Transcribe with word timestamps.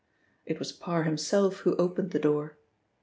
It 0.47 0.57
was 0.57 0.71
Parr 0.71 1.03
himself 1.03 1.57
who 1.57 1.75
opened 1.75 2.09
the 2.09 2.17
door. 2.17 2.57